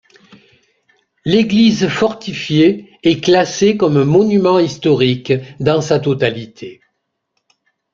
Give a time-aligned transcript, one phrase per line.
[1.25, 6.81] L'église fortifiée est classée comme Monument historique dans sa totalité.